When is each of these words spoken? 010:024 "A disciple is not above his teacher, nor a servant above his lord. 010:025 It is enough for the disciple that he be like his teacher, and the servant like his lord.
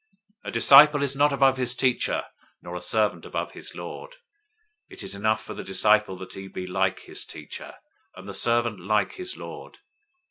010:024 0.45 0.49
"A 0.49 0.51
disciple 0.51 1.01
is 1.03 1.15
not 1.15 1.31
above 1.31 1.57
his 1.57 1.75
teacher, 1.75 2.25
nor 2.63 2.75
a 2.75 2.81
servant 2.81 3.23
above 3.23 3.51
his 3.51 3.75
lord. 3.75 4.13
010:025 4.13 4.17
It 4.89 5.03
is 5.03 5.13
enough 5.13 5.43
for 5.43 5.53
the 5.53 5.63
disciple 5.63 6.17
that 6.17 6.33
he 6.33 6.47
be 6.47 6.65
like 6.65 7.01
his 7.01 7.23
teacher, 7.23 7.75
and 8.15 8.27
the 8.27 8.33
servant 8.33 8.79
like 8.79 9.11
his 9.13 9.37
lord. 9.37 9.77